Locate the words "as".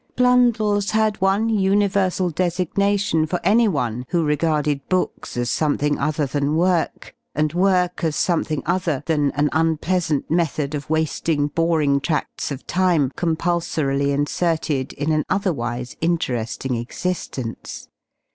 5.37-5.51, 8.03-8.15